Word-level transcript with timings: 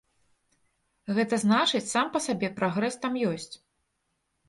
Гэта 1.19 1.35
значыць 1.45 1.83
сам 1.93 2.11
па 2.17 2.25
сабе 2.27 2.53
прагрэс 2.59 3.01
там 3.07 3.13
ёсць. 3.37 3.51